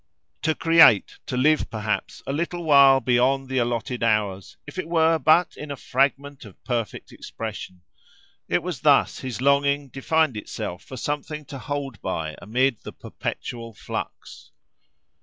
To 0.41 0.55
create, 0.55 1.19
to 1.27 1.37
live, 1.37 1.69
perhaps, 1.69 2.23
a 2.25 2.33
little 2.33 2.63
while 2.63 2.99
beyond 2.99 3.47
the 3.49 3.59
allotted 3.59 4.01
hours, 4.01 4.57
if 4.65 4.79
it 4.79 4.87
were 4.87 5.19
but 5.19 5.55
in 5.55 5.69
a 5.69 5.75
fragment 5.75 6.43
of 6.43 6.63
perfect 6.63 7.11
expression:—it 7.11 8.63
was 8.63 8.81
thus 8.81 9.19
his 9.19 9.41
longing 9.43 9.89
defined 9.89 10.35
itself 10.37 10.83
for 10.83 10.97
something 10.97 11.45
to 11.45 11.59
hold 11.59 12.01
by 12.01 12.35
amid 12.41 12.79
the 12.79 12.93
"perpetual 12.93 13.75
flux." 13.75 14.49